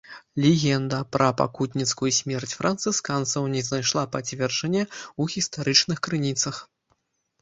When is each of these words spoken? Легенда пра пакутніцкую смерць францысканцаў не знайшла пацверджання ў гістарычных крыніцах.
Легенда 0.43 0.99
пра 1.15 1.25
пакутніцкую 1.41 2.11
смерць 2.19 2.55
францысканцаў 2.61 3.43
не 3.55 3.61
знайшла 3.67 4.03
пацверджання 4.19 4.83
ў 4.89 5.23
гістарычных 5.35 5.97
крыніцах. 6.09 6.55